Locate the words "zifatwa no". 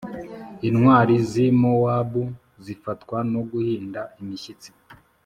2.65-3.41